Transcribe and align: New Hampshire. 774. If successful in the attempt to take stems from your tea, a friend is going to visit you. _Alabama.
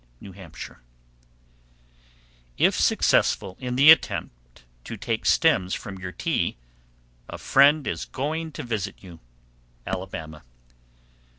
New 0.19 0.31
Hampshire. 0.31 0.81
774. 2.57 2.67
If 2.69 2.75
successful 2.79 3.57
in 3.59 3.75
the 3.75 3.91
attempt 3.91 4.63
to 4.83 4.97
take 4.97 5.27
stems 5.27 5.75
from 5.75 5.99
your 5.99 6.11
tea, 6.11 6.57
a 7.29 7.37
friend 7.37 7.85
is 7.85 8.05
going 8.05 8.51
to 8.53 8.63
visit 8.63 8.95
you. 9.03 9.19
_Alabama. 9.85 10.41